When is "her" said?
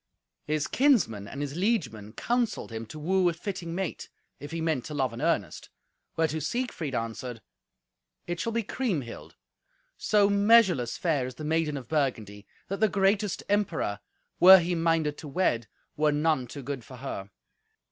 16.95-17.29